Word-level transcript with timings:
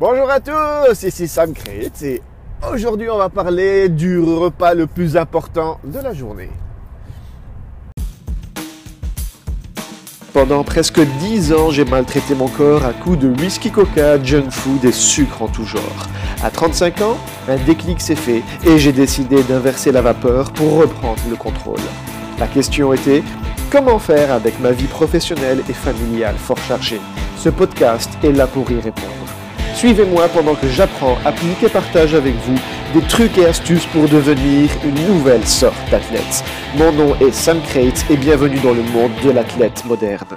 Bonjour 0.00 0.28
à 0.28 0.40
tous, 0.40 1.04
ici 1.04 1.28
Sam 1.28 1.52
Crate 1.52 2.02
et 2.02 2.20
aujourd'hui 2.72 3.08
on 3.08 3.16
va 3.16 3.28
parler 3.28 3.88
du 3.88 4.18
repas 4.18 4.74
le 4.74 4.88
plus 4.88 5.16
important 5.16 5.78
de 5.84 6.00
la 6.00 6.12
journée. 6.12 6.50
Pendant 10.32 10.64
presque 10.64 11.00
10 11.00 11.52
ans, 11.52 11.70
j'ai 11.70 11.84
maltraité 11.84 12.34
mon 12.34 12.48
corps 12.48 12.84
à 12.84 12.92
coups 12.92 13.20
de 13.20 13.28
whisky 13.28 13.70
coca, 13.70 14.20
junk 14.20 14.50
food 14.50 14.84
et 14.84 14.90
sucre 14.90 15.42
en 15.42 15.46
tout 15.46 15.64
genre. 15.64 16.08
À 16.42 16.50
35 16.50 17.00
ans, 17.02 17.16
un 17.48 17.56
déclic 17.58 18.00
s'est 18.00 18.16
fait 18.16 18.42
et 18.66 18.78
j'ai 18.80 18.92
décidé 18.92 19.44
d'inverser 19.44 19.92
la 19.92 20.02
vapeur 20.02 20.52
pour 20.52 20.78
reprendre 20.78 21.22
le 21.30 21.36
contrôle. 21.36 21.78
La 22.40 22.48
question 22.48 22.92
était 22.92 23.22
comment 23.70 24.00
faire 24.00 24.32
avec 24.32 24.58
ma 24.58 24.72
vie 24.72 24.88
professionnelle 24.88 25.62
et 25.68 25.72
familiale 25.72 26.34
fort 26.36 26.58
chargée? 26.58 27.00
Ce 27.36 27.48
podcast 27.48 28.10
est 28.24 28.32
là 28.32 28.48
pour 28.48 28.68
y 28.72 28.80
répondre. 28.80 29.23
Suivez-moi 29.74 30.28
pendant 30.28 30.54
que 30.54 30.68
j'apprends, 30.68 31.18
applique 31.24 31.64
et 31.64 31.68
partage 31.68 32.14
avec 32.14 32.34
vous 32.36 32.54
des 32.94 33.04
trucs 33.08 33.36
et 33.38 33.46
astuces 33.46 33.86
pour 33.86 34.08
devenir 34.08 34.70
une 34.84 35.06
nouvelle 35.08 35.44
sorte 35.44 35.74
d'athlète. 35.90 36.44
Mon 36.76 36.92
nom 36.92 37.16
est 37.16 37.32
Sam 37.32 37.60
Crate 37.60 38.08
et 38.08 38.16
bienvenue 38.16 38.60
dans 38.60 38.72
le 38.72 38.82
monde 38.82 39.10
de 39.24 39.30
l'athlète 39.32 39.84
moderne. 39.84 40.36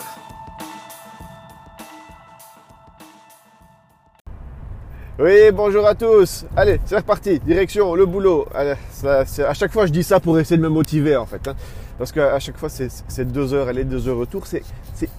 Oui, 5.20 5.52
bonjour 5.54 5.85
à 5.85 5.94
tous. 5.94 6.46
Allez, 6.55 6.80
c'est 6.85 6.98
reparti. 6.98 7.40
Direction, 7.40 7.94
le 7.94 8.08
boulot. 8.08 8.48
Allez, 8.55 8.74
ça, 8.91 9.24
à 9.48 9.54
chaque 9.54 9.72
fois, 9.72 9.85
je 9.85 9.91
dis 9.91 10.04
ça 10.04 10.20
pour 10.20 10.40
essayer 10.40 10.58
de 10.58 10.63
me 10.63 10.70
motiver 10.70 11.16
en 11.16 11.27
fait. 11.27 11.48
Hein. 11.48 11.55
parce 11.99 12.12
qu'à 12.12 12.40
chaque 12.40 12.58
fois, 12.58 12.70
c'est 12.70 13.32
deux 13.32 13.54
heures 13.54 13.68
aller, 13.68 13.84
deux 13.84 14.08
heures 14.08 14.18
retour. 14.18 14.48
C'est 14.48 14.63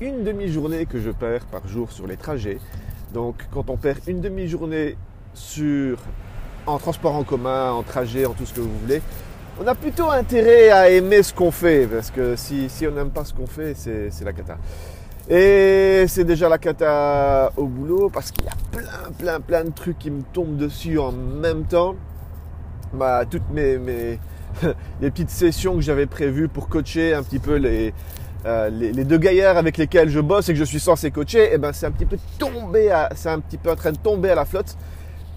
une 0.00 0.24
demi-journée 0.24 0.86
que 0.86 1.00
je 1.00 1.10
perds 1.10 1.46
par 1.46 1.66
jour 1.68 1.92
sur 1.92 2.08
les 2.08 2.16
trajets. 2.16 2.58
Donc, 3.12 3.36
quand 3.52 3.70
on 3.70 3.76
perd 3.76 4.00
une 4.06 4.20
demi-journée 4.20 4.96
sur 5.34 5.98
en 6.66 6.78
transport 6.78 7.14
en 7.14 7.24
commun, 7.24 7.72
en 7.72 7.82
trajet, 7.82 8.26
en 8.26 8.34
tout 8.34 8.44
ce 8.44 8.52
que 8.52 8.60
vous 8.60 8.78
voulez, 8.82 9.00
on 9.60 9.66
a 9.66 9.74
plutôt 9.74 10.10
intérêt 10.10 10.70
à 10.70 10.90
aimer 10.90 11.22
ce 11.22 11.32
qu'on 11.32 11.50
fait. 11.50 11.86
Parce 11.86 12.10
que 12.10 12.36
si, 12.36 12.68
on 12.86 12.92
n'aime 12.92 13.10
pas 13.10 13.24
ce 13.24 13.32
qu'on 13.32 13.46
fait, 13.46 13.74
c'est 13.74 14.24
la 14.24 14.32
cata. 14.32 14.58
Et 15.30 16.06
c'est 16.08 16.24
déjà 16.24 16.48
la 16.48 16.58
cata 16.58 17.52
au 17.56 17.66
boulot 17.66 18.08
parce 18.08 18.30
qu'il 18.30 18.46
y 18.46 18.48
a 18.48 18.56
plein, 18.72 19.10
plein, 19.18 19.40
plein 19.40 19.64
de 19.64 19.70
trucs 19.70 19.98
qui 19.98 20.10
me 20.10 20.22
tombent 20.22 20.56
dessus 20.56 20.98
en 20.98 21.12
même 21.12 21.64
temps. 21.64 21.96
Bah, 22.94 23.24
toutes 23.28 23.50
mes, 23.50 23.76
mes 23.76 24.18
les 25.00 25.10
petites 25.10 25.30
sessions 25.30 25.74
que 25.74 25.82
j'avais 25.82 26.06
prévues 26.06 26.48
pour 26.48 26.68
coacher 26.68 27.12
un 27.14 27.22
petit 27.22 27.38
peu 27.38 27.56
les, 27.56 27.92
euh, 28.46 28.70
les, 28.70 29.04
deux 29.04 29.18
gaillards 29.18 29.56
avec 29.56 29.76
lesquels 29.76 30.08
je 30.08 30.20
bosse 30.20 30.48
et 30.48 30.52
que 30.52 30.58
je 30.58 30.64
suis 30.64 30.80
censé 30.80 31.10
coacher, 31.10 31.50
eh 31.52 31.58
ben 31.58 31.72
c'est 31.72 31.86
un 31.86 31.90
petit 31.90 32.06
peu 32.06 32.18
tombé, 32.38 32.90
c'est 33.14 33.30
un 33.30 33.40
petit 33.40 33.58
en 33.68 33.74
train 33.74 33.92
de 33.92 33.98
tomber 33.98 34.30
à 34.30 34.34
la 34.34 34.44
flotte 34.44 34.76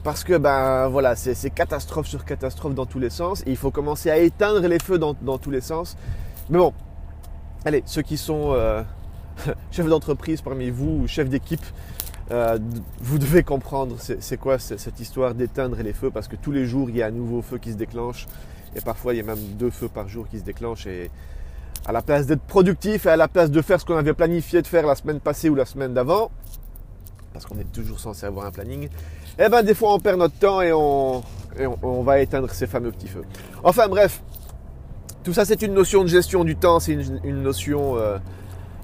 parce 0.04 0.24
que 0.24 0.38
ben 0.38 0.88
voilà, 0.88 1.16
c'est 1.16 1.50
catastrophe 1.52 2.08
sur 2.08 2.26
catastrophe 2.26 2.74
dans 2.74 2.86
tous 2.86 3.00
les 3.00 3.10
sens. 3.10 3.42
Et 3.46 3.52
il 3.52 3.58
faut 3.58 3.72
commencer 3.72 4.10
à 4.10 4.18
éteindre 4.18 4.68
les 4.68 4.80
feux 4.80 4.98
dans, 4.98 5.38
tous 5.38 5.52
les 5.52 5.62
sens. 5.62 5.96
Mais 6.50 6.58
bon, 6.58 6.74
allez, 7.66 7.84
ceux 7.86 8.02
qui 8.02 8.18
sont 8.18 8.54
euh, 8.54 8.82
chef 9.72 9.88
d'entreprise 9.88 10.42
parmi 10.42 10.70
vous 10.70 11.02
ou 11.04 11.08
chef 11.08 11.30
d'équipe, 11.30 11.66
euh, 12.32 12.58
vous 13.00 13.20
devez 13.20 13.44
comprendre 13.44 13.98
c'est 14.00 14.38
quoi 14.38 14.58
cette 14.58 15.00
histoire 15.00 15.36
d'éteindre 15.36 15.78
les 15.82 15.92
feux 15.92 16.12
parce 16.12 16.30
que 16.30 16.38
tous 16.38 16.52
les 16.52 16.66
jours 16.66 16.90
il 16.90 16.96
y 16.96 17.02
a 17.02 17.08
un 17.08 17.12
nouveau 17.12 17.42
feu 17.42 17.58
qui 17.58 17.74
se 17.74 17.78
déclenche 17.78 18.26
et 18.74 18.80
parfois 18.80 19.14
il 19.14 19.18
y 19.18 19.20
a 19.20 19.24
même 19.24 19.44
deux 19.60 19.70
feux 19.70 19.90
par 19.90 20.08
jour 20.08 20.30
qui 20.30 20.40
se 20.40 20.46
déclenchent 20.46 20.88
et 20.88 21.12
à 21.86 21.92
la 21.92 22.02
place 22.02 22.28
d'être 22.28 22.42
productif 22.42 23.06
et 23.06 23.10
à 23.10 23.16
la 23.16 23.28
place 23.28 23.50
de 23.52 23.62
faire 23.62 23.80
ce 23.80 23.86
qu'on 23.86 23.98
avait 23.98 24.14
planifié 24.14 24.62
de 24.62 24.68
faire 24.68 24.86
la 24.86 24.96
semaine 24.96 25.20
passée 25.20 25.50
ou 25.50 25.56
la 25.56 25.66
semaine 25.66 25.94
d'avant, 25.94 26.32
parce 27.34 27.46
qu'on 27.46 27.58
est 27.60 27.72
toujours 27.72 28.00
censé 28.00 28.26
avoir 28.26 28.46
un 28.46 28.52
planning, 28.52 28.90
eh 29.40 29.50
ben 29.50 29.64
des 29.64 29.74
fois 29.74 29.94
on 29.94 30.00
perd 30.00 30.20
notre 30.20 30.36
temps 30.36 30.62
et 30.62 30.72
on, 30.74 31.24
va 32.04 32.20
éteindre 32.20 32.50
ces 32.52 32.68
fameux 32.68 32.92
petits 32.92 33.08
feux. 33.08 33.24
Enfin 33.64 33.88
bref, 33.88 34.22
tout 35.24 35.34
ça 35.34 35.46
c'est 35.46 35.62
une 35.62 35.74
notion 35.74 36.04
de 36.04 36.08
gestion 36.08 36.44
du 36.44 36.56
temps, 36.56 36.80
c'est 36.80 36.94
une, 36.94 37.42
notion 37.42 37.98
euh, 37.98 38.18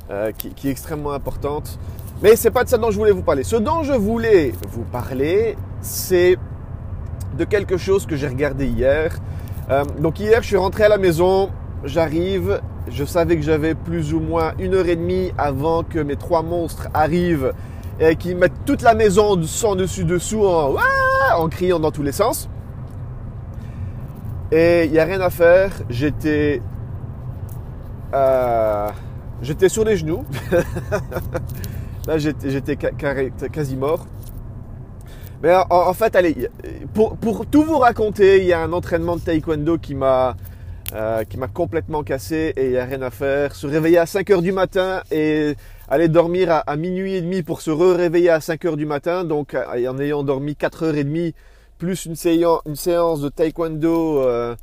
euh, 0.09 0.31
qui, 0.31 0.67
est 0.67 0.71
extrêmement 0.71 1.11
importante. 1.11 1.79
Mais 2.23 2.35
c'est 2.35 2.49
pas 2.49 2.63
de 2.63 2.69
ça 2.69 2.79
dont 2.79 2.89
je 2.89 2.97
voulais 2.97 3.11
vous 3.11 3.21
parler. 3.21 3.43
Ce 3.43 3.55
dont 3.55 3.83
je 3.83 3.93
voulais 3.93 4.51
vous 4.69 4.83
parler, 4.83 5.55
c'est 5.81 6.35
de 7.37 7.43
quelque 7.43 7.77
chose 7.77 8.07
que 8.07 8.15
j'ai 8.15 8.27
regardé 8.27 8.65
hier. 8.65 9.15
Euh, 9.69 9.83
donc 9.99 10.19
hier, 10.19 10.41
je 10.41 10.47
suis 10.47 10.57
rentré 10.57 10.85
à 10.85 10.89
la 10.89 10.97
maison, 10.97 11.51
j'arrive, 11.83 12.59
je 12.89 13.03
savais 13.05 13.35
que 13.35 13.41
j'avais 13.41 13.75
plus 13.75 14.13
ou 14.13 14.19
moins 14.19 14.53
une 14.59 14.73
heure 14.73 14.87
et 14.87 14.95
demie 14.95 15.31
avant 15.37 15.83
que 15.83 15.99
mes 15.99 16.15
trois 16.15 16.43
monstres 16.43 16.87
arrivent 16.93 17.53
et 17.99 18.15
qu'ils 18.15 18.37
mettent 18.37 18.65
toute 18.65 18.81
la 18.81 18.93
maison 18.93 19.41
sans 19.43 19.75
dessus 19.75 20.03
dessous 20.03 20.45
en, 20.45 20.75
en 21.35 21.49
criant 21.49 21.79
dans 21.79 21.91
tous 21.91 22.03
les 22.03 22.11
sens. 22.11 22.49
Et 24.51 24.85
il 24.85 24.91
n'y 24.91 24.99
a 24.99 25.03
rien 25.05 25.19
à 25.19 25.29
faire. 25.29 25.71
J'étais 25.89 26.61
euh, 28.13 28.89
J'étais 29.41 29.69
sur 29.69 29.83
les 29.83 29.97
genoux. 29.97 30.25
Là, 32.07 32.17
j'étais 32.17 32.77
quasi 32.77 33.75
mort. 33.75 34.05
Mais 35.43 35.53
en, 35.69 35.93
fait, 35.93 36.15
allez, 36.15 36.49
pour, 36.93 37.45
tout 37.45 37.63
vous 37.63 37.77
raconter, 37.77 38.39
il 38.39 38.45
y 38.45 38.53
a 38.53 38.61
un 38.61 38.73
entraînement 38.73 39.17
de 39.17 39.21
taekwondo 39.21 39.77
qui 39.77 39.93
m'a 39.93 40.35
euh, 40.93 41.25
qui 41.25 41.37
m'a 41.37 41.49
complètement 41.49 42.01
cassé 42.01 42.53
et 42.55 42.67
il 42.67 42.71
n'y 42.71 42.77
a 42.77 42.85
rien 42.85 43.01
à 43.01 43.09
faire. 43.09 43.55
Se 43.55 43.67
réveiller 43.67 43.97
à 43.97 44.05
5 44.05 44.29
heures 44.29 44.41
du 44.41 44.53
matin 44.53 45.01
et 45.11 45.55
aller 45.89 46.07
dormir 46.07 46.63
à, 46.65 46.75
minuit 46.77 47.15
et 47.15 47.21
demi 47.21 47.43
pour 47.43 47.59
se 47.59 47.71
réveiller 47.71 48.29
à 48.29 48.39
5 48.39 48.63
heures 48.63 48.77
du 48.77 48.85
matin. 48.85 49.25
Donc, 49.25 49.53
euh, 49.53 49.65
en 49.89 49.99
ayant 49.99 50.23
dormi 50.23 50.55
4 50.55 50.83
heures 50.83 50.95
et 50.95 51.03
demie, 51.03 51.35
plus 51.77 52.05
une 52.05 52.15
séance, 52.15 52.63
de 53.21 53.27
taekwondo 53.27 54.21
euh, 54.21 54.55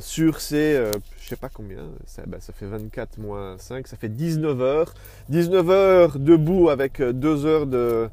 sur 0.00 0.40
ces, 0.40 0.90
je 1.20 1.28
sais 1.28 1.36
pas 1.36 1.48
combien, 1.48 1.78
ça, 2.06 2.22
fait 2.52 2.66
24 2.66 3.18
moins 3.18 3.56
5, 3.56 3.86
ça 3.86 3.96
fait 3.96 4.08
19 4.08 4.60
heures. 4.60 4.94
19 5.28 5.70
heures 5.70 6.18
debout 6.18 6.70
avec 6.70 7.00
2 7.00 7.46
heures 7.46 7.66
de 7.66 8.10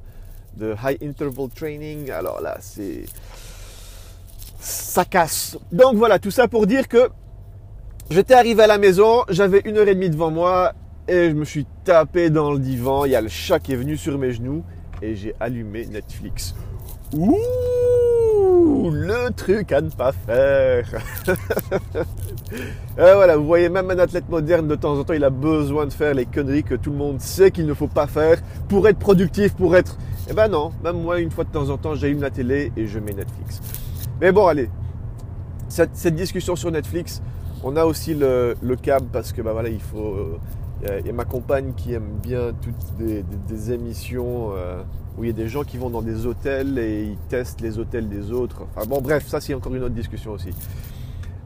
high 0.61 1.01
interval 1.01 1.49
training. 1.49 2.11
Alors 2.11 2.41
là, 2.41 2.57
c'est 2.61 3.05
ça 4.67 5.05
casse. 5.05 5.57
Donc 5.71 5.95
voilà, 5.95 6.19
tout 6.19 6.31
ça 6.31 6.47
pour 6.47 6.67
dire 6.67 6.87
que 6.87 7.09
j'étais 8.09 8.33
arrivé 8.33 8.63
à 8.63 8.67
la 8.67 8.77
maison, 8.77 9.23
j'avais 9.29 9.61
une 9.65 9.77
heure 9.77 9.87
et 9.87 9.95
demie 9.95 10.09
devant 10.09 10.31
moi 10.31 10.73
et 11.07 11.29
je 11.29 11.35
me 11.35 11.45
suis 11.45 11.65
tapé 11.85 12.29
dans 12.29 12.51
le 12.51 12.59
divan. 12.59 13.05
Il 13.05 13.11
y 13.11 13.15
a 13.15 13.21
le 13.21 13.29
chat 13.29 13.59
qui 13.59 13.73
est 13.73 13.77
venu 13.77 13.97
sur 13.97 14.17
mes 14.17 14.31
genoux 14.31 14.63
et 15.01 15.15
j'ai 15.15 15.33
allumé 15.39 15.85
Netflix. 15.85 16.53
Ouh 17.13 17.37
le 18.89 19.31
truc 19.31 19.71
à 19.71 19.81
ne 19.81 19.89
pas 19.89 20.11
faire. 20.11 20.85
Euh, 22.97 23.15
voilà, 23.15 23.35
vous 23.35 23.45
voyez, 23.45 23.67
même 23.67 23.91
un 23.91 23.99
athlète 23.99 24.29
moderne, 24.29 24.69
de 24.69 24.75
temps 24.75 24.97
en 24.97 25.03
temps, 25.03 25.13
il 25.13 25.23
a 25.25 25.29
besoin 25.29 25.85
de 25.85 25.91
faire 25.91 26.13
les 26.13 26.25
conneries 26.25 26.63
que 26.63 26.75
tout 26.75 26.91
le 26.91 26.95
monde 26.95 27.19
sait 27.19 27.51
qu'il 27.51 27.65
ne 27.65 27.73
faut 27.73 27.89
pas 27.89 28.07
faire 28.07 28.37
pour 28.69 28.87
être 28.87 28.97
productif, 28.97 29.53
pour 29.53 29.75
être... 29.75 29.97
Eh 30.29 30.33
ben 30.33 30.47
non, 30.47 30.71
même 30.81 31.01
moi, 31.01 31.19
une 31.19 31.29
fois 31.29 31.43
de 31.43 31.51
temps 31.51 31.69
en 31.69 31.77
temps, 31.77 31.93
j'allume 31.93 32.21
la 32.21 32.29
télé 32.29 32.71
et 32.77 32.87
je 32.87 32.99
mets 32.99 33.11
Netflix. 33.11 33.61
Mais 34.21 34.31
bon, 34.31 34.47
allez, 34.47 34.69
cette, 35.69 36.15
discussion 36.15 36.55
sur 36.55 36.71
Netflix, 36.71 37.21
on 37.63 37.75
a 37.75 37.85
aussi 37.85 38.15
le, 38.15 38.55
câble 38.81 39.07
parce 39.11 39.31
que 39.31 39.41
bah 39.41 39.53
voilà, 39.53 39.69
il 39.69 39.81
faut... 39.81 40.39
Il 40.83 41.07
y, 41.07 41.09
a 41.09 41.13
ma 41.13 41.25
compagne 41.25 41.73
qui 41.75 41.93
aime 41.93 42.19
bien 42.21 42.53
toutes 42.61 42.97
des, 42.97 43.71
émissions... 43.71 44.51
Euh, 44.55 44.83
où 45.17 45.23
il 45.23 45.27
y 45.27 45.29
a 45.31 45.33
des 45.33 45.47
gens 45.47 45.63
qui 45.63 45.77
vont 45.77 45.89
dans 45.89 46.03
des 46.03 46.27
hôtels 46.27 46.77
et 46.77 47.05
ils 47.05 47.17
testent 47.27 47.61
les 47.61 47.79
hôtels 47.79 48.07
des 48.07 48.31
autres. 48.31 48.67
Enfin 48.75 48.85
bon, 48.87 49.01
bref, 49.01 49.27
ça 49.27 49.41
c'est 49.41 49.55
encore 49.55 49.73
une 49.73 49.81
autre 49.81 49.95
discussion 49.95 50.31
aussi. 50.31 50.49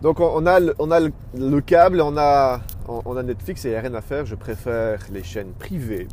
Donc 0.02 0.20
on 0.20 0.46
a, 0.46 0.60
le, 0.60 0.76
on 0.78 0.92
a 0.92 1.00
le, 1.00 1.62
câble, 1.62 2.02
on 2.02 2.18
a, 2.18 2.60
on 2.88 3.16
a 3.16 3.24
Netflix 3.24 3.64
et 3.64 3.70
il 3.70 3.72
n'y 3.72 3.78
a 3.78 3.82
rien 3.82 3.94
à 3.94 4.02
faire. 4.02 4.26
Je 4.26 4.36
préfère 4.36 5.00
les 5.10 5.24
chaînes 5.24 5.54
privées 5.58 6.10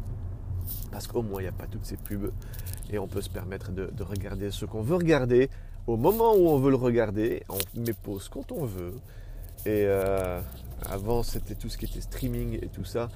parce 0.93 1.07
qu'au 1.07 1.23
moins 1.23 1.41
il 1.41 1.45
n'y 1.45 1.49
a 1.49 1.53
pas 1.53 1.67
toutes 1.67 1.85
ces 1.85 1.97
pubs 1.97 2.31
et 2.91 2.99
on 2.99 3.07
peut 3.07 3.21
se 3.21 3.31
permettre 3.31 3.73
de, 3.73 3.91
regarder 4.03 4.50
ce 4.50 4.65
qu'on 4.65 4.82
veut 4.82 4.97
regarder 4.97 5.50
au 5.88 5.96
moment 5.96 6.35
où 6.37 6.49
on 6.49 6.58
veut 6.58 6.70
le 6.70 6.76
regarder. 6.76 7.43
On 7.49 7.81
met 7.81 7.94
pause 7.94 8.29
quand 8.29 8.52
on 8.52 8.64
veut. 8.64 8.94
Et 9.67 9.85
euh, 9.87 10.40
avant 10.88 11.23
c'était 11.23 11.55
tout 11.55 11.69
ce 11.69 11.76
qui 11.79 11.87
était 11.87 12.00
streaming 12.00 12.58
et 12.62 12.69
tout 12.69 12.85
ça. 12.85 13.08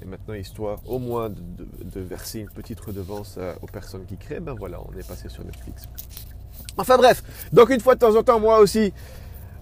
Et 0.00 0.04
maintenant, 0.04 0.34
histoire 0.34 0.78
au 0.86 1.00
moins 1.00 1.28
de, 1.28 2.00
verser 2.00 2.38
une 2.38 2.50
petite 2.50 2.78
redevance 2.78 3.36
aux 3.60 3.66
personnes 3.66 4.04
qui 4.06 4.16
créent, 4.16 4.38
ben 4.38 4.54
voilà, 4.54 4.78
on 4.80 4.96
est 4.96 5.06
passé 5.06 5.28
sur 5.28 5.44
Netflix. 5.44 5.88
Enfin 6.76 6.96
bref, 6.96 7.24
donc 7.52 7.70
une 7.70 7.80
fois 7.80 7.96
de 7.96 7.98
temps 7.98 8.14
en 8.14 8.22
temps, 8.22 8.38
moi 8.38 8.60
aussi, 8.60 8.92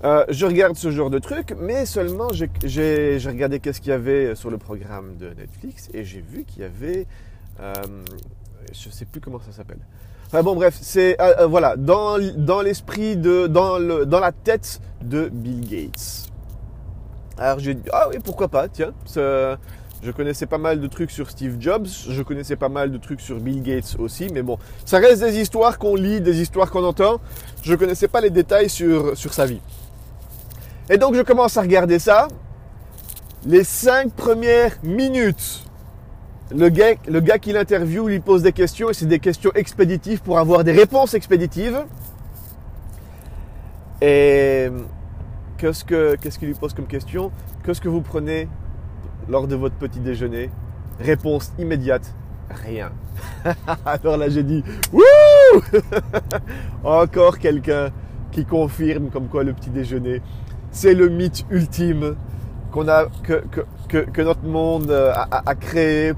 euh, 0.05 0.27
je 0.29 0.45
regarde 0.45 0.77
ce 0.77 0.91
genre 0.91 1.09
de 1.09 1.19
trucs, 1.19 1.53
mais 1.59 1.87
seulement 1.87 2.29
j'ai 2.33 3.19
regardé 3.25 3.61
qu'est-ce 3.61 3.81
qu'il 3.81 3.91
y 3.91 3.95
avait 3.95 4.35
sur 4.35 4.51
le 4.51 4.59
programme 4.59 5.17
de 5.17 5.31
Netflix 5.31 5.89
et 5.95 6.05
j'ai 6.05 6.21
vu 6.21 6.45
qu'il 6.45 6.61
y 6.61 6.67
avait, 6.67 7.07
euh, 7.61 7.73
je 8.75 8.91
sais 8.91 9.07
plus 9.07 9.23
comment 9.23 9.41
ça 9.41 9.53
s'appelle. 9.53 9.81
Enfin 10.27 10.43
bon 10.43 10.57
bref, 10.57 10.77
c'est 10.81 11.21
euh, 11.21 11.35
euh, 11.41 11.47
voilà 11.47 11.77
dans, 11.77 12.19
dans 12.37 12.61
l'esprit 12.61 13.17
de 13.17 13.47
dans 13.47 13.79
le 13.79 14.07
dans 14.07 14.19
la 14.19 14.33
tête 14.33 14.81
de 15.03 15.29
Bill 15.33 15.61
Gates. 15.61 16.31
Alors 17.39 17.61
j'ai 17.61 17.75
dit 17.75 17.89
ah 17.93 18.09
oui 18.11 18.17
pourquoi 18.23 18.49
pas 18.49 18.67
tiens 18.69 18.93
Je 19.15 20.11
connaissais 20.11 20.47
pas 20.47 20.59
mal 20.59 20.81
de 20.81 20.87
trucs 20.89 21.11
sur 21.11 21.31
Steve 21.31 21.57
Jobs, 21.61 21.87
je 21.87 22.23
connaissais 22.23 22.57
pas 22.57 22.69
mal 22.69 22.91
de 22.91 22.99
trucs 22.99 23.21
sur 23.21 23.39
Bill 23.39 23.63
Gates 23.63 23.97
aussi, 23.99 24.29
mais 24.33 24.43
bon, 24.43 24.59
ça 24.85 24.99
reste 24.99 25.23
des 25.23 25.39
histoires 25.39 25.79
qu'on 25.79 25.95
lit, 25.95 26.21
des 26.21 26.41
histoires 26.41 26.71
qu'on 26.71 26.85
entend. 26.85 27.21
Je 27.63 27.75
connaissais 27.75 28.09
pas 28.09 28.21
les 28.21 28.31
détails 28.31 28.69
sur, 28.69 29.17
sur 29.17 29.33
sa 29.33 29.47
vie. 29.47 29.61
Et 30.91 30.99
donc 30.99 31.15
je 31.15 31.23
commence 31.23 31.57
à 31.57 31.63
regarder 31.63 31.99
ça. 31.99 32.29
Les 33.45 33.65
cinq 33.65 34.13
premières 34.13 34.77
minutes, 34.83 35.65
le 36.55 36.69
gars, 36.69 37.39
qui 37.39 37.53
l'interviewe 37.53 38.09
lui 38.09 38.21
pose 38.21 38.43
des 38.43 38.53
questions 38.53 38.91
et 38.91 38.95
c'est 38.95 39.07
des 39.07 39.19
questions 39.19 39.51
expéditives 39.55 40.23
pour 40.23 40.39
avoir 40.39 40.63
des 40.65 40.73
réponses 40.73 41.15
expéditives. 41.15 41.85
Et 44.01 44.69
qu'est-ce 45.59 45.85
que 45.85 46.17
qu'est-ce 46.17 46.39
qu'il 46.39 46.49
lui 46.49 46.55
pose 46.55 46.75
comme 46.75 46.87
question? 46.87 47.33
Qu'est-ce 47.65 47.81
que 47.81 47.89
vous 47.89 48.03
prenez 48.03 48.49
lors 49.29 49.49
de 49.49 49.57
votre 49.57 49.75
petit 49.75 50.01
déjeuner? 50.01 50.51
Réponse 51.01 51.53
immédiate 51.59 52.15
rien. 52.51 52.93
Alors 53.85 54.17
là 54.17 54.29
j'ai 54.29 54.43
dit 54.43 54.63
Wouh 54.93 55.03
Encore 56.85 57.39
quelqu'un 57.39 57.91
qui 58.31 58.45
confirme 58.45 59.09
comme 59.09 59.29
quoi 59.29 59.43
le 59.43 59.53
petit 59.53 59.71
déjeuner 59.71 60.21
c'est 60.71 60.95
le 60.95 61.09
mythe 61.09 61.47
ultime 61.51 62.17
que, 62.75 64.21
notre 64.21 64.45
monde 64.45 64.91
a, 64.91 65.43
a 65.47 65.55
créé 65.55 66.13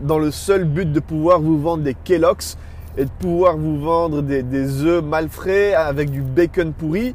dans 0.00 0.18
le 0.18 0.30
seul 0.30 0.64
but 0.64 0.90
de 0.90 1.00
pouvoir 1.00 1.40
vous 1.40 1.60
vendre 1.60 1.82
des 1.82 1.94
Kellogg's 1.94 2.56
et 2.96 3.04
de 3.04 3.10
pouvoir 3.10 3.56
vous 3.56 3.80
vendre 3.80 4.20
des, 4.22 4.82
œufs 4.82 5.02
mal 5.02 5.28
frais 5.28 5.74
avec 5.74 6.10
du 6.10 6.22
bacon 6.22 6.72
pourri 6.72 7.14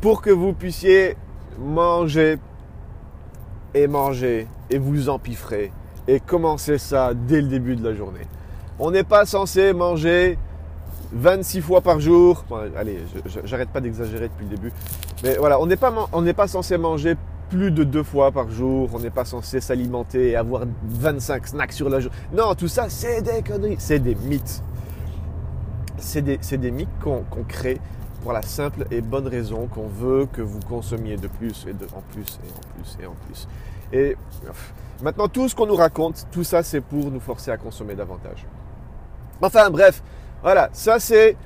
pour 0.00 0.22
que 0.22 0.30
vous 0.30 0.52
puissiez 0.52 1.16
manger 1.58 2.38
et 3.74 3.86
manger 3.86 4.46
et 4.70 4.78
vous 4.78 5.08
empiffrer 5.08 5.72
et 6.06 6.20
commencer 6.20 6.78
ça 6.78 7.12
dès 7.14 7.40
le 7.40 7.48
début 7.48 7.76
de 7.76 7.88
la 7.88 7.94
journée. 7.94 8.26
On 8.78 8.90
n'est 8.90 9.04
pas 9.04 9.24
censé 9.24 9.72
manger 9.72 10.36
26 11.12 11.60
fois 11.60 11.80
par 11.80 12.00
jour. 12.00 12.44
allez, 12.76 12.98
j'arrête 13.44 13.68
pas 13.68 13.80
d'exagérer 13.80 14.28
depuis 14.28 14.44
le 14.44 14.56
début. 14.56 14.72
Mais 15.22 15.36
voilà, 15.36 15.60
on 15.60 15.66
n'est 15.66 15.76
pas, 15.76 15.92
pas 16.36 16.48
censé 16.48 16.76
manger 16.76 17.14
plus 17.50 17.70
de 17.70 17.84
deux 17.84 18.02
fois 18.02 18.32
par 18.32 18.50
jour. 18.50 18.90
On 18.92 18.98
n'est 18.98 19.10
pas 19.10 19.24
censé 19.24 19.60
s'alimenter 19.60 20.30
et 20.30 20.36
avoir 20.36 20.64
25 20.84 21.46
snacks 21.48 21.72
sur 21.72 21.88
la 21.88 22.00
journée. 22.00 22.16
Non, 22.32 22.54
tout 22.54 22.68
ça, 22.68 22.88
c'est 22.88 23.22
des 23.22 23.42
conneries. 23.42 23.76
C'est 23.78 23.98
des 23.98 24.14
mythes. 24.14 24.62
C'est 25.98 26.22
des, 26.22 26.38
des, 26.38 26.70
mythes 26.70 26.88
qu'on 27.00 27.24
crée 27.48 27.80
pour 28.22 28.32
la 28.32 28.42
simple 28.42 28.86
et 28.90 29.00
bonne 29.00 29.28
raison 29.28 29.66
qu'on 29.66 29.86
veut 29.86 30.26
que 30.32 30.42
vous 30.42 30.60
consommiez 30.60 31.16
de 31.16 31.28
plus 31.28 31.66
et 31.68 31.72
de, 31.72 31.86
en 31.94 32.02
plus 32.12 32.38
et 32.42 32.50
en 32.50 32.82
plus 32.82 32.98
et 33.02 33.06
en 33.06 33.14
plus. 33.26 33.48
Et 33.92 34.16
maintenant, 35.02 35.28
tout 35.28 35.48
ce 35.48 35.54
qu'on 35.54 35.66
nous 35.66 35.76
raconte, 35.76 36.26
tout 36.32 36.44
ça, 36.44 36.62
c'est 36.62 36.80
pour 36.80 37.10
nous 37.10 37.20
forcer 37.20 37.50
à 37.50 37.56
consommer 37.56 37.94
davantage. 37.94 38.46
Enfin, 39.40 39.70
bref, 39.70 40.02
voilà, 40.42 40.70
ça 40.72 40.98
c'est 40.98 41.36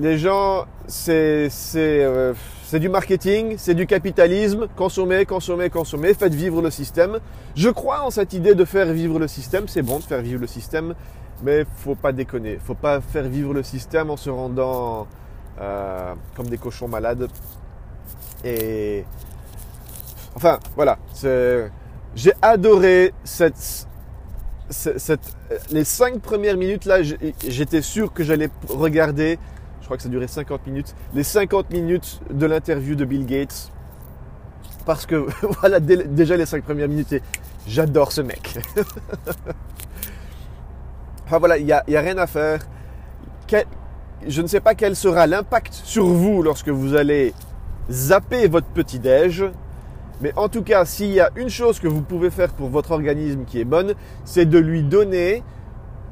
les 0.00 0.18
gens, 0.18 0.66
c'est 0.86 1.48
euh, 1.76 2.34
du 2.72 2.88
marketing, 2.88 3.56
c'est 3.58 3.74
du 3.74 3.86
capitalisme. 3.86 4.68
Consommez, 4.76 5.24
consommez, 5.24 5.70
consommez. 5.70 6.14
Faites 6.14 6.34
vivre 6.34 6.62
le 6.62 6.70
système. 6.70 7.18
Je 7.54 7.68
crois 7.68 8.02
en 8.04 8.10
cette 8.10 8.32
idée 8.32 8.54
de 8.54 8.64
faire 8.64 8.86
vivre 8.92 9.18
le 9.18 9.28
système. 9.28 9.66
C'est 9.68 9.82
bon 9.82 9.98
de 9.98 10.04
faire 10.04 10.20
vivre 10.20 10.40
le 10.40 10.46
système, 10.46 10.94
mais 11.42 11.64
faut 11.76 11.94
pas 11.94 12.12
déconner. 12.12 12.58
Faut 12.62 12.74
pas 12.74 13.00
faire 13.00 13.24
vivre 13.24 13.54
le 13.54 13.62
système 13.62 14.10
en 14.10 14.16
se 14.16 14.30
rendant 14.30 15.06
euh, 15.60 16.14
comme 16.36 16.48
des 16.48 16.58
cochons 16.58 16.88
malades. 16.88 17.28
Et 18.44 19.04
enfin, 20.36 20.58
voilà. 20.76 20.98
J'ai 22.14 22.32
adoré 22.42 23.12
cette 23.24 23.86
les 25.70 25.84
cinq 25.84 26.20
premières 26.20 26.56
minutes 26.56 26.84
là, 26.84 26.98
j'étais 27.02 27.82
sûr 27.82 28.12
que 28.12 28.22
j'allais 28.22 28.50
regarder, 28.68 29.38
crois 29.88 29.96
que 29.96 30.02
ça 30.02 30.10
durait 30.10 30.28
50 30.28 30.66
minutes, 30.66 30.94
les 31.14 31.22
50 31.22 31.70
minutes 31.70 32.20
de 32.30 32.44
l'interview 32.44 32.94
de 32.94 33.06
Bill 33.06 33.24
Gates. 33.24 33.72
Parce 34.84 35.06
que 35.06 35.26
voilà, 35.60 35.80
déjà 35.80 36.36
les 36.36 36.44
cinq 36.44 36.62
premières 36.62 36.88
minutes, 36.88 37.14
j'adore 37.66 38.12
ce 38.12 38.20
mec. 38.20 38.58
enfin 41.26 41.38
voilà, 41.38 41.56
il 41.56 41.64
n'y 41.64 41.72
a, 41.72 41.78
a, 41.78 42.00
rien 42.00 42.18
à 42.18 42.26
faire. 42.26 42.60
je 44.26 44.42
ne 44.42 44.46
sais 44.46 44.60
pas 44.60 44.74
quel 44.74 44.94
sera 44.94 45.26
l'impact 45.26 45.72
sur 45.72 46.04
vous 46.04 46.42
lorsque 46.42 46.68
vous 46.68 46.94
allez 46.94 47.32
zapper 47.90 48.46
votre 48.46 48.66
petit-déj 48.66 49.46
mais 50.20 50.32
en 50.36 50.48
tout 50.48 50.62
cas, 50.62 50.84
s'il 50.84 51.12
y 51.12 51.20
a 51.20 51.30
une 51.36 51.48
chose 51.48 51.78
que 51.78 51.86
vous 51.86 52.02
pouvez 52.02 52.30
faire 52.30 52.52
pour 52.52 52.68
votre 52.68 52.90
organisme 52.90 53.44
qui 53.44 53.60
est 53.60 53.64
bonne, 53.64 53.94
c'est 54.24 54.46
de 54.46 54.58
lui 54.58 54.82
donner 54.82 55.44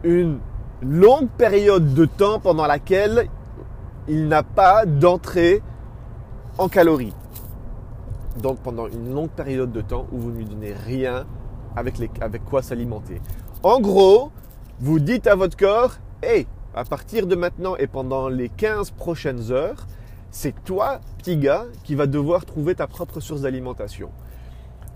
une 0.05 0.39
longue 0.81 1.29
période 1.29 1.93
de 1.93 2.05
temps 2.05 2.39
pendant 2.39 2.69
laquelle 2.69 3.27
il 4.09 4.29
n'a 4.29 4.43
pas 4.43 4.87
d'entrée 4.87 5.63
en 6.59 6.69
calories. 6.69 7.15
Donc 8.43 8.59
pendant 8.59 8.87
une 8.87 9.15
longue 9.15 9.31
période 9.31 9.73
de 9.73 9.81
temps 9.81 10.07
où 10.13 10.19
vous 10.19 10.31
ne 10.31 10.39
lui 10.39 10.45
donnez 10.45 10.73
rien 10.73 11.27
avec, 11.75 11.95
avec 12.21 12.45
quoi 12.45 12.63
s'alimenter. 12.63 13.21
En 13.63 13.81
gros, 13.81 14.31
vous 14.81 14.99
dites 14.99 15.27
à 15.27 15.35
votre 15.35 15.57
corps, 15.57 15.95
hé, 16.23 16.47
à 16.75 16.85
partir 16.85 17.27
de 17.27 17.35
maintenant 17.35 17.77
et 17.77 17.87
pendant 17.87 18.29
les 18.29 18.49
15 18.49 18.91
prochaines 18.91 19.51
heures, 19.51 19.87
c'est 20.31 20.55
toi, 20.65 21.01
petit 21.19 21.39
gars, 21.39 21.65
qui 21.85 21.95
va 21.95 22.07
devoir 22.07 22.45
trouver 22.45 22.75
ta 22.75 22.87
propre 22.87 23.21
source 23.21 23.41
d'alimentation. 23.41 24.11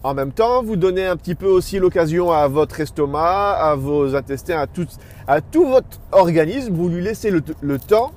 En 0.02 0.14
même 0.14 0.32
temps, 0.32 0.62
vous 0.62 0.76
donnez 0.76 1.06
un 1.06 1.16
petit 1.16 1.34
peu 1.34 1.46
aussi 1.46 1.78
l'occasion 1.78 2.30
à 2.30 2.48
votre 2.48 2.80
estomac, 2.80 3.52
à 3.52 3.74
vos 3.74 4.14
intestins, 4.14 4.58
à 4.58 4.66
tout, 4.66 4.86
à 5.26 5.42
tout 5.42 5.66
votre 5.66 5.98
organisme, 6.12 6.74
vous 6.74 6.88
lui 6.88 7.02
laissez 7.02 7.30
le, 7.30 7.78
temps 7.78 8.12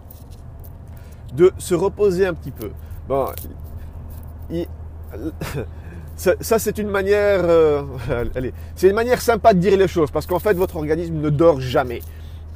de 1.35 1.51
se 1.57 1.75
reposer 1.75 2.25
un 2.25 2.33
petit 2.33 2.51
peu. 2.51 2.71
Bon, 3.07 3.27
ça, 6.15 6.59
c'est 6.59 6.77
une 6.77 6.89
manière, 6.89 7.41
euh, 7.43 7.83
allez, 8.35 8.53
c'est 8.75 8.89
une 8.89 8.95
manière 8.95 9.21
sympa 9.21 9.53
de 9.53 9.59
dire 9.59 9.77
les 9.77 9.87
choses 9.87 10.11
parce 10.11 10.25
qu'en 10.25 10.39
fait 10.39 10.53
votre 10.53 10.75
organisme 10.75 11.15
ne 11.15 11.29
dort 11.29 11.59
jamais. 11.59 12.01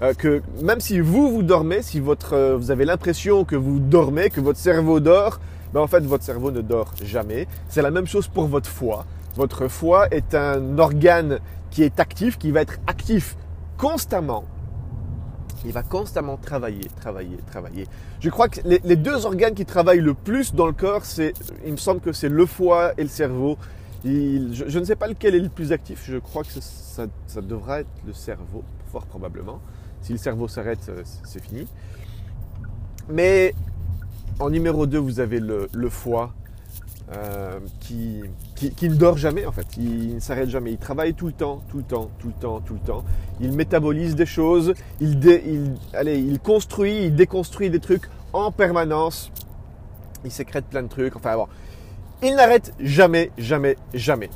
Euh, 0.04 0.14
que 0.14 0.44
même 0.62 0.80
si 0.80 1.00
vous, 1.00 1.32
vous 1.32 1.42
dormez, 1.42 1.82
si 1.82 2.00
votre, 2.00 2.34
euh, 2.34 2.56
vous 2.56 2.70
avez 2.70 2.86
l'impression 2.86 3.46
que 3.46 3.56
vous 3.56 3.80
dormez, 3.80 4.30
que 4.30 4.40
votre 4.40 4.60
cerveau 4.60 5.00
dort, 5.00 5.40
ben 5.74 5.82
en 5.82 5.88
fait, 5.88 6.02
votre 6.02 6.24
cerveau 6.24 6.52
ne 6.52 6.62
dort 6.62 6.94
jamais. 7.04 7.48
C'est 7.68 7.82
la 7.82 7.92
même 7.92 8.06
chose 8.06 8.28
pour 8.28 8.46
votre 8.46 8.70
foie. 8.70 9.06
Votre 9.36 9.68
foie 9.68 10.08
est 10.12 10.36
un 10.36 10.78
organe 10.78 11.40
qui 11.72 11.84
est 11.84 12.00
actif, 12.00 12.38
qui 12.38 12.52
va 12.52 12.62
être 12.62 12.78
actif 12.88 13.36
constamment. 13.78 14.44
Il 15.68 15.74
va 15.74 15.84
constamment 15.84 16.38
travailler, 16.38 16.88
travailler, 17.02 17.36
travailler. 17.45 17.88
Je 18.21 18.30
crois 18.30 18.47
que 18.47 18.62
les, 18.64 18.95
deux 18.95 19.26
organes 19.26 19.54
qui 19.54 19.66
travaillent 19.66 20.00
le 20.00 20.14
plus 20.14 20.56
dans 20.56 20.66
le 20.66 20.71
corps, 20.71 21.04
c'est, 21.04 21.33
il 21.66 21.74
me 21.74 21.78
semble 21.78 22.00
que 22.00 22.14
c'est 22.14 22.30
le 22.30 22.45
foie 22.45 22.94
et 22.97 23.04
le 23.04 23.09
cerveau. 23.09 23.57
je, 24.06 24.80
ne 24.80 24.86
sais 24.86 24.95
pas 24.95 25.07
lequel 25.07 25.36
est 25.36 25.42
le 25.42 25.50
plus 25.50 25.74
actif. 25.74 26.06
Je 26.09 26.19
crois 26.19 26.44
que 26.44 26.62
ça, 26.62 27.06
devrait 27.42 27.81
être 27.81 27.90
le 28.06 28.14
cerveau, 28.14 28.64
fort 28.94 29.06
probablement. 29.07 29.59
Si 30.00 30.14
le 30.14 30.18
cerveau 30.18 30.47
s'arrête, 30.47 30.88
euh, 30.88 31.04
c'est 31.26 31.44
fini. 31.44 31.68
Mais 33.09 33.54
en 34.40 34.50
numéro 34.50 34.88
2, 34.88 34.97
vous 34.97 35.19
avez 35.19 35.42
le, 35.42 35.68
foie 35.90 36.33
euh, 37.16 37.59
qui, 37.80 38.21
ne 38.81 38.95
dort 38.95 39.18
jamais 39.18 39.45
en 39.45 39.52
fait. 39.52 39.66
Il 39.78 40.16
ne 40.16 40.19
s'arrête 40.19 40.49
jamais. 40.49 40.71
Il 40.73 40.78
travaille 40.78 41.14
tout 41.14 41.28
le 41.28 41.33
temps, 41.33 41.61
tout 41.69 41.78
le 41.78 41.83
temps, 41.83 42.09
tout 42.19 42.28
le 42.28 42.33
temps, 42.33 42.59
tout 42.59 42.73
le 42.73 42.80
temps. 42.80 43.04
Il 43.40 43.54
métabolise 43.54 44.16
des 44.16 44.26
choses. 44.26 44.73
Il 44.99 46.40
construit, 46.44 47.06
il 47.06 47.16
déconstruit 47.16 47.69
des 47.69 47.80
trucs 47.80 48.09
en 48.33 48.52
permanence. 48.52 49.31
Il 50.26 50.31
sécrète 50.31 50.66
plein 50.66 50.83
de 50.83 50.90
trucs. 50.90 51.16
Enfin 51.16 51.35
bon, 51.35 51.47
il 52.21 52.35
n'arrête 52.35 52.73
jamais, 52.80 53.31
jamais, 53.37 53.78
jamais. 53.94 54.30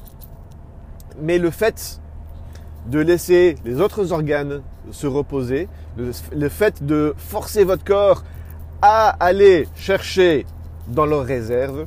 Mais 1.20 1.38
le 1.40 1.50
fait 1.50 2.00
de 2.88 3.00
laisser 3.00 3.56
les 3.66 3.82
autres 3.82 4.12
organes 4.12 4.62
se 4.92 5.08
reposer, 5.08 5.68
le, 5.98 6.50
fait 6.50 6.84
de 6.84 7.14
forcer 7.18 7.64
votre 7.64 7.84
corps 7.84 8.24
à 8.82 9.10
aller 9.24 9.68
chercher 9.76 10.46
dans 10.88 11.06
leurs 11.06 11.26
réserves, 11.26 11.86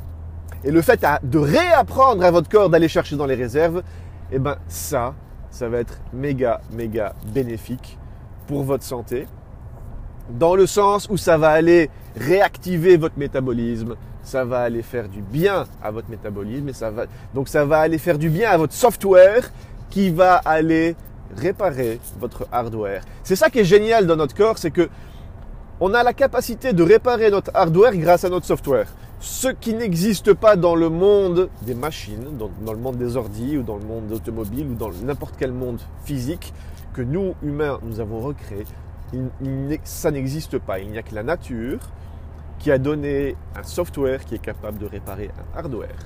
et 0.65 0.71
le 0.71 0.83
fait 0.83 1.05
de 1.23 1.39
réapprendre 1.39 2.25
à 2.25 2.31
votre 2.31 2.49
corps 2.49 2.71
d'aller 2.71 2.89
chercher 2.89 3.17
dans 3.17 3.27
les 3.27 3.35
réserves, 3.35 3.83
eh 4.33 4.39
ben 4.39 4.57
ça, 4.67 5.15
ça 5.51 5.69
va 5.69 5.79
être 5.79 5.99
méga, 6.13 6.61
méga 6.73 7.15
bénéfique 7.27 7.99
pour 8.47 8.65
votre 8.65 8.85
santé, 8.85 9.27
dans 10.31 10.55
le 10.55 10.67
sens 10.67 11.07
où 11.11 11.17
ça 11.17 11.37
va 11.37 11.51
aller 11.51 11.91
réactiver 12.17 12.97
votre 12.97 13.19
métabolisme, 13.19 13.97
ça 14.23 14.45
va 14.45 14.61
aller 14.61 14.83
faire 14.83 15.09
du 15.09 15.21
bien 15.21 15.67
à 15.83 15.91
votre 15.91 16.09
métabolisme, 16.09 16.69
et 16.69 16.73
ça 16.73 16.91
va, 16.91 17.05
donc 17.35 17.49
ça 17.49 17.65
va 17.65 17.81
aller 17.81 17.99
faire 17.99 18.19
du 18.19 18.31
bien 18.31 18.51
à 18.51 18.57
votre 18.57 18.73
software 18.73 19.51
qui 19.91 20.11
va 20.11 20.37
aller 20.37 20.97
réparer 21.37 22.01
votre 22.19 22.47
hardware. 22.51 23.03
C'est 23.23 23.37
ça 23.37 23.51
qui 23.51 23.59
est 23.61 23.65
génial 23.65 24.07
dans 24.07 24.17
notre 24.17 24.35
corps, 24.35 24.57
c'est 24.59 24.71
que 24.71 24.89
on 25.81 25.93
a 25.93 26.03
la 26.03 26.15
capacité 26.15 26.73
de 26.73 26.83
réparer 26.83 27.31
notre 27.31 27.51
hardware 27.53 27.97
grâce 27.97 28.25
à 28.25 28.31
notre 28.31 28.47
software. 28.47 28.87
Ce 29.25 29.49
qui 29.49 29.73
n'existe 29.73 30.35
pas 30.35 30.55
dans 30.55 30.75
le 30.75 30.91
monde 30.91 31.49
des 31.63 31.75
machines, 31.75 32.37
dans, 32.37 32.73
le 32.73 32.79
monde 32.79 32.99
des 32.99 33.17
ordis 33.17 33.57
ou 33.57 33.63
dans 33.63 33.79
le 33.79 33.85
monde 33.85 34.13
automobile 34.13 34.67
ou 34.67 34.75
dans 34.75 34.91
n'importe 35.03 35.37
quel 35.39 35.51
monde 35.51 35.81
physique 36.05 36.53
que 36.93 37.01
nous, 37.01 37.35
humains, 37.43 37.81
nous 37.83 38.01
avons 38.01 38.21
recréé, 38.21 38.65
ça 39.83 40.11
n'existe 40.11 40.59
pas. 40.59 40.79
Il 40.79 40.91
n'y 40.91 40.99
a 40.99 41.03
que 41.03 41.15
la 41.15 41.23
nature 41.23 41.81
qui 42.59 42.71
a 42.71 42.77
donné 42.77 43.35
un 43.57 43.63
software 43.63 44.27
qui 44.27 44.35
est 44.35 44.43
capable 44.43 44.77
de 44.77 44.85
réparer 44.85 45.31
un 45.55 45.59
hardware. 45.59 45.97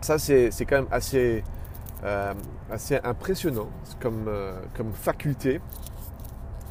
Ça, 0.00 0.18
c'est 0.18 0.50
quand 0.60 0.76
même 0.76 0.88
assez, 0.90 1.44
euh, 2.04 2.32
assez 2.70 2.98
impressionnant 3.04 3.68
comme, 4.00 4.24
euh, 4.28 4.58
comme 4.74 4.92
faculté. 4.94 5.60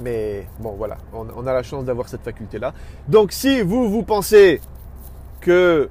Mais 0.01 0.48
bon, 0.60 0.72
voilà, 0.72 0.98
on, 1.13 1.46
a 1.46 1.53
la 1.53 1.62
chance 1.62 1.86
d'avoir 1.86 2.10
cette 2.10 2.24
faculté-là. 2.24 2.74
Donc, 3.08 3.31
si 3.31 3.62
vous, 3.62 3.89
vous 3.89 4.01
pensez 4.01 4.62
que 5.41 5.89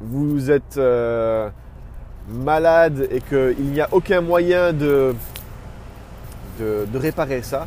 vous 0.00 0.50
êtes 0.50 0.76
euh, 0.76 1.50
malade 2.28 3.08
et 3.10 3.20
qu'il 3.20 3.70
n'y 3.70 3.80
a 3.80 3.88
aucun 3.92 4.20
moyen 4.20 4.72
de, 4.72 5.14
réparer 6.94 7.42
ça, 7.42 7.66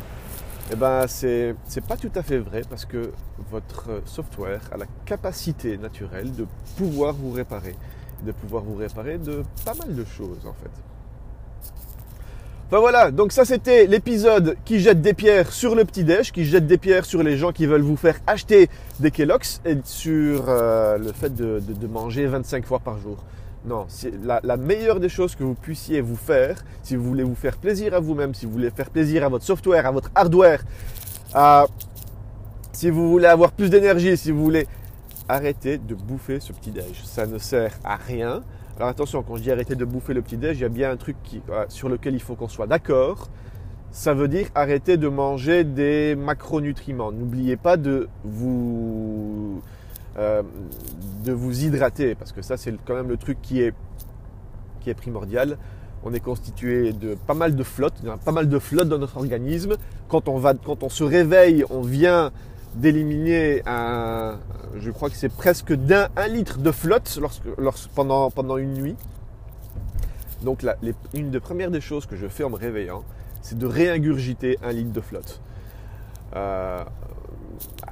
eh 0.70 0.76
ben, 0.76 1.06
c'est 1.06 1.54
pas 1.86 1.96
tout 1.96 2.12
à 2.14 2.22
fait 2.22 2.38
vrai 2.38 2.62
parce 2.68 2.84
que 2.84 3.12
votre 3.50 4.02
software 4.04 4.60
a 4.72 4.76
la 4.76 4.86
capacité 5.04 5.76
naturelle 5.76 6.34
de 6.34 6.46
pouvoir 6.76 7.14
vous 7.14 7.32
réparer, 7.32 7.74
de 8.24 8.32
pouvoir 8.32 8.62
vous 8.62 8.76
réparer 8.76 9.18
de 9.18 9.42
pas 9.64 9.74
mal 9.74 9.94
de 9.94 10.04
choses 10.04 10.46
en 10.46 10.52
fait. 10.52 10.91
Enfin 12.72 12.80
voilà, 12.80 13.10
donc 13.10 13.32
ça 13.32 13.44
c'était 13.44 13.86
l'épisode 13.86 14.56
qui 14.64 14.80
jette 14.80 15.02
des 15.02 15.12
pierres 15.12 15.52
sur 15.52 15.74
le 15.74 15.84
petit 15.84 16.04
déj, 16.04 16.32
qui 16.32 16.46
jette 16.46 16.66
des 16.66 16.78
pierres 16.78 17.04
sur 17.04 17.22
les 17.22 17.36
gens 17.36 17.52
qui 17.52 17.66
veulent 17.66 17.82
vous 17.82 17.98
faire 17.98 18.18
acheter 18.26 18.70
des 18.98 19.10
Kellogg's 19.10 19.60
et 19.66 19.76
sur 19.84 20.46
euh, 20.48 20.96
le 20.96 21.12
fait 21.12 21.34
de 21.34 21.86
manger 21.86 22.24
25 22.24 22.64
fois 22.64 22.78
par 22.78 22.98
jour. 22.98 23.18
Non, 23.66 23.84
c'est 23.88 24.14
la, 24.24 24.56
meilleure 24.56 25.00
des 25.00 25.10
choses 25.10 25.34
que 25.34 25.44
vous 25.44 25.52
puissiez 25.52 26.00
vous 26.00 26.16
faire, 26.16 26.64
si 26.82 26.96
vous 26.96 27.04
voulez 27.04 27.24
vous 27.24 27.34
faire 27.34 27.58
plaisir 27.58 27.92
à 27.92 28.00
vous-même, 28.00 28.32
si 28.32 28.46
vous 28.46 28.52
voulez 28.52 28.70
faire 28.70 28.88
plaisir 28.88 29.22
à 29.22 29.28
votre 29.28 29.44
software, 29.44 29.84
à 29.84 29.90
votre 29.90 30.10
hardware, 30.14 30.64
si 32.72 32.88
vous 32.88 33.10
voulez 33.10 33.26
avoir 33.26 33.52
plus 33.52 33.68
d'énergie, 33.68 34.16
si 34.16 34.30
vous 34.30 34.42
voulez 34.42 34.66
arrêter 35.28 35.78
de 35.78 35.94
bouffer 35.94 36.40
ce 36.40 36.52
petit 36.52 36.70
déj. 36.70 37.02
Ça 37.04 37.26
ne 37.26 37.38
sert 37.38 37.78
à 37.84 37.96
rien. 37.96 38.42
Alors 38.76 38.88
attention, 38.88 39.22
quand 39.22 39.36
je 39.36 39.42
dis 39.42 39.50
arrêter 39.50 39.74
de 39.74 39.84
bouffer 39.84 40.14
le 40.14 40.22
petit 40.22 40.36
déj, 40.36 40.58
il 40.58 40.62
y 40.62 40.64
a 40.64 40.68
bien 40.68 40.90
un 40.90 40.96
truc 40.96 41.16
euh, 41.50 41.64
sur 41.68 41.88
lequel 41.88 42.14
il 42.14 42.20
faut 42.20 42.34
qu'on 42.34 42.48
soit 42.48 42.66
d'accord. 42.66 43.28
Ça 43.90 44.14
veut 44.14 44.28
dire 44.28 44.48
arrêter 44.54 44.96
de 44.96 45.08
manger 45.08 45.64
des 45.64 46.14
macronutriments. 46.16 47.12
N'oubliez 47.12 47.56
pas 47.56 47.76
de 47.76 48.08
vous 48.24 49.60
euh, 50.18 50.42
de 51.24 51.32
vous 51.32 51.64
hydrater, 51.64 52.14
parce 52.14 52.32
que 52.32 52.42
ça 52.42 52.56
c'est 52.56 52.74
quand 52.84 52.94
même 52.94 53.08
le 53.08 53.16
truc 53.16 53.40
qui 53.40 53.62
est, 53.62 53.72
qui 54.80 54.90
est 54.90 54.94
primordial. 54.94 55.56
On 56.04 56.12
est 56.12 56.20
constitué 56.20 56.92
de 56.92 57.14
pas 57.14 57.34
mal 57.34 57.54
de 57.54 57.62
flotte, 57.62 57.94
il 58.02 58.08
y 58.08 58.10
a 58.10 58.16
pas 58.16 58.32
mal 58.32 58.48
de 58.48 58.58
flotte 58.58 58.88
dans 58.88 58.98
notre 58.98 59.16
organisme. 59.16 59.76
Quand 60.08 60.28
on, 60.28 60.36
va, 60.36 60.52
quand 60.54 60.82
on 60.82 60.88
se 60.88 61.04
réveille, 61.04 61.64
on 61.70 61.80
vient 61.80 62.32
d'éliminer 62.74 63.62
un, 63.66 64.38
je 64.76 64.90
crois 64.90 65.10
que 65.10 65.16
c'est 65.16 65.28
presque 65.28 65.72
d'un 65.72 66.08
un 66.16 66.28
litre 66.28 66.58
de 66.58 66.72
flotte 66.72 67.18
lorsque, 67.20 67.48
lorsque, 67.58 67.90
pendant, 67.90 68.30
pendant 68.30 68.56
une 68.56 68.74
nuit. 68.74 68.96
Donc 70.42 70.64
une 71.14 71.30
des 71.30 71.40
premières 71.40 71.70
des 71.70 71.80
choses 71.80 72.06
que 72.06 72.16
je 72.16 72.26
fais 72.26 72.44
en 72.44 72.50
me 72.50 72.56
réveillant, 72.56 73.04
c'est 73.42 73.58
de 73.58 73.66
réingurgiter 73.66 74.58
un 74.62 74.72
litre 74.72 74.92
de 74.92 75.00
flotte. 75.00 75.40
Euh, 76.34 76.82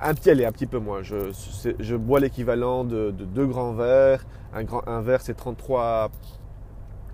un 0.01 0.15
petit, 0.15 0.31
allez, 0.31 0.45
un 0.45 0.53
petit 0.53 0.67
peu 0.67 0.79
moins. 0.79 1.03
Je, 1.03 1.97
bois 1.97 2.21
l'équivalent 2.21 2.85
de, 2.85 3.11
deux 3.11 3.47
grands 3.47 3.73
verres. 3.73 4.25
Un, 4.53 4.65
grand, 4.65 4.87
un 4.89 5.01
verre, 5.01 5.21
c'est 5.21 5.35
33, 5.35 6.11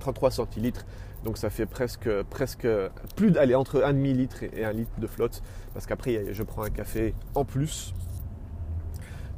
33 0.07 0.31
centilitres. 0.31 0.87
Donc 1.25 1.37
ça 1.37 1.51
fait 1.51 1.67
presque, 1.67 2.09
presque 2.31 2.69
plus 3.17 3.33
d'aller 3.33 3.57
entre 3.57 3.81
1,5 3.81 4.13
litre 4.15 4.43
et 4.45 4.65
1 4.65 4.73
litre 4.73 4.93
de 4.99 5.07
flotte. 5.09 5.43
Parce 5.75 5.87
qu'après, 5.87 6.33
je 6.33 6.43
prends 6.45 6.63
un 6.63 6.71
café 6.71 7.15
en 7.35 7.45
plus. 7.45 7.93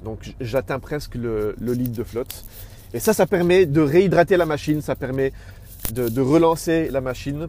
Donc 0.05 0.35
j'atteins 0.41 0.79
presque 0.79 1.15
le, 1.15 1.55
litre 1.59 1.97
de 1.97 2.05
flotte. 2.05 2.45
Et 2.93 3.01
ça, 3.01 3.15
ça 3.15 3.27
permet 3.27 3.65
de 3.65 3.81
réhydrater 3.81 4.37
la 4.37 4.45
machine. 4.45 4.83
Ça 4.83 4.95
permet 4.95 5.33
de 5.93 6.21
relancer 6.21 6.91
la 6.91 7.01
machine. 7.01 7.49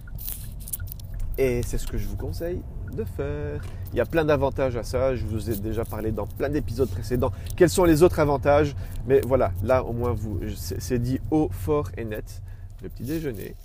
Et 1.38 1.62
c'est 1.64 1.78
ce 1.78 1.88
que 1.88 1.98
je 1.98 2.08
vous 2.08 2.18
conseille 2.18 2.62
de 2.94 3.04
faire. 3.04 3.62
Il 3.94 3.98
y 3.98 4.02
a 4.02 4.06
plein 4.06 4.26
d'avantages 4.26 4.76
à 4.76 4.84
ça. 4.84 5.16
Je 5.16 5.26
vous 5.26 5.50
ai 5.50 5.56
déjà 5.56 5.86
parlé 5.86 6.12
dans 6.12 6.28
plein 6.28 6.50
d'épisodes 6.50 6.90
précédents. 6.90 7.32
Quels 7.56 7.70
sont 7.70 7.86
les 7.86 8.04
autres 8.04 8.20
avantages? 8.20 8.76
Mais 9.08 9.22
voilà, 9.26 9.52
là 9.64 9.84
au 9.84 9.94
moins 9.94 10.12
vous, 10.12 10.40
c'est 10.56 11.00
dit 11.00 11.20
haut, 11.32 11.50
fort 11.52 11.90
et 11.98 12.06
net. 12.06 12.42
Le 12.82 12.90
petit 12.90 13.04
déjeuner 13.04 13.56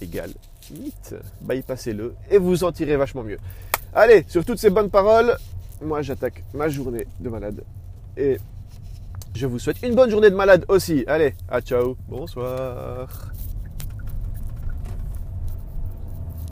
égale 0.00 0.32
mythe. 0.70 1.14
Bypassez-le 1.40 2.14
et 2.30 2.38
vous 2.38 2.64
en 2.64 2.72
tirez 2.72 2.96
vachement 2.96 3.22
mieux. 3.22 3.38
Allez, 3.94 4.24
sur 4.28 4.44
toutes 4.44 4.58
ces 4.58 4.70
bonnes 4.70 4.90
paroles, 4.90 5.36
moi 5.82 6.02
j'attaque 6.02 6.44
ma 6.54 6.68
journée 6.68 7.06
de 7.20 7.28
malade. 7.28 7.64
Et 8.16 8.38
je 9.34 9.46
vous 9.46 9.58
souhaite 9.58 9.82
une 9.82 9.94
bonne 9.94 10.10
journée 10.10 10.30
de 10.30 10.36
malade 10.36 10.64
aussi. 10.68 11.04
Allez, 11.06 11.34
à 11.48 11.60
ciao, 11.60 11.96
bonsoir. 12.08 13.32